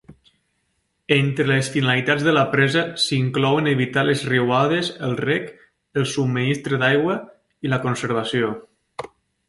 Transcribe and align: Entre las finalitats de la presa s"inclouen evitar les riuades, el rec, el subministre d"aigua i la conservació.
Entre 1.17 1.45
las 1.49 1.67
finalitats 1.75 2.25
de 2.29 2.33
la 2.37 2.45
presa 2.55 2.83
s"inclouen 3.01 3.71
evitar 3.73 4.05
les 4.09 4.25
riuades, 4.33 4.91
el 5.09 5.15
rec, 5.23 5.55
el 6.01 6.11
subministre 6.17 6.83
d"aigua 6.87 7.23
i 7.69 7.75
la 7.77 7.85
conservació. 7.89 8.55